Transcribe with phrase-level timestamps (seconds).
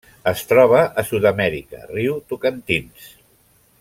[0.29, 3.05] Es troba a Sud-amèrica: riu Tocantins.